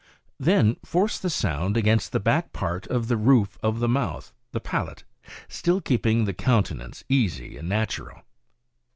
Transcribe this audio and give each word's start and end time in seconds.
Then 0.39 0.77
force 0.83 1.19
the 1.19 1.29
sound 1.29 1.77
against 1.77 2.11
the 2.11 2.19
back 2.19 2.53
part 2.53 2.87
of 2.87 3.07
the 3.07 3.17
roof 3.17 3.59
of 3.61 3.77
the 3.79 3.87
mouth— 3.87 4.33
the 4.51 4.59
palate— 4.59 5.03
still 5.47 5.79
keeping 5.79 6.25
the 6.25 6.33
countenance 6.33 7.03
easy 7.07 7.55
and 7.55 7.69
natural. 7.69 8.23